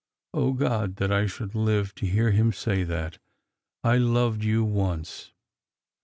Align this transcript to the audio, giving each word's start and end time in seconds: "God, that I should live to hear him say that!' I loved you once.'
"God, 0.33 0.95
that 0.95 1.11
I 1.11 1.27
should 1.27 1.53
live 1.53 1.93
to 1.93 2.07
hear 2.07 2.31
him 2.31 2.51
say 2.51 2.81
that!' 2.81 3.19
I 3.83 3.97
loved 3.97 4.43
you 4.43 4.63
once.' 4.63 5.31